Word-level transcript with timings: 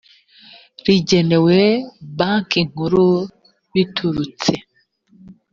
rigenewe 0.85 1.59
banki 2.17 2.59
nkuru 2.69 3.05
biturutse 3.73 4.51